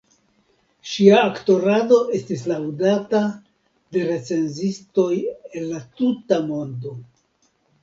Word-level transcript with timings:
Ŝia 0.91 1.19
aktorado 1.25 1.99
estis 2.19 2.45
laŭdata 2.53 3.21
de 3.97 4.07
recenzistoj 4.09 5.07
el 5.29 5.71
la 5.77 5.85
tuta 6.01 6.43
mondo. 6.51 6.99